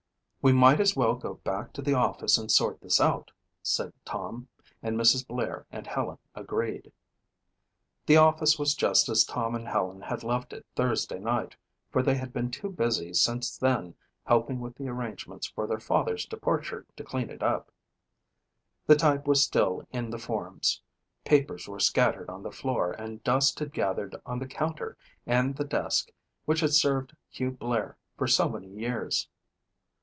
[0.43, 3.29] "We might as well go back to the office and sort this out,"
[3.61, 4.47] said Tom,
[4.81, 5.27] and Mrs.
[5.27, 6.91] Blair and Helen agreed.
[8.07, 11.55] The office was just as Tom and Helen had left it Thursday night
[11.91, 13.93] for they had been too busy since then
[14.25, 17.71] helping with the arrangements for their father's departure to clean it up.
[18.87, 20.81] The type was still in the forms,
[21.23, 24.97] papers were scattered on the floor and dust had gathered on the counter
[25.27, 26.09] and the desk
[26.45, 29.27] which had served Hugh Blair for so many years.